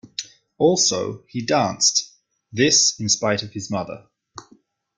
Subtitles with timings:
[0.57, 2.11] Also he danced—
[2.51, 4.07] this in spite of his mother.